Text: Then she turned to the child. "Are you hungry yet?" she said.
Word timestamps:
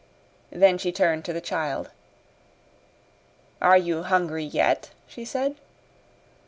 Then 0.51 0.79
she 0.79 0.91
turned 0.91 1.23
to 1.25 1.31
the 1.31 1.39
child. 1.39 1.91
"Are 3.61 3.77
you 3.77 4.01
hungry 4.01 4.45
yet?" 4.45 4.89
she 5.07 5.23
said. 5.23 5.57